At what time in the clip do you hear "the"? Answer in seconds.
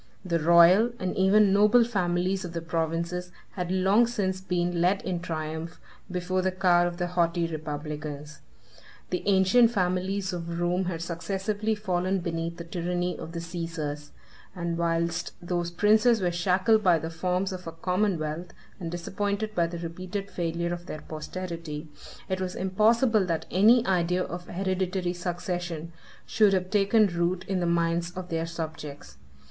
0.25-0.39, 2.53-2.61, 6.41-6.51, 6.97-7.05, 9.11-9.21, 12.57-12.63, 13.33-13.39, 16.97-17.11, 19.67-19.77, 27.59-27.67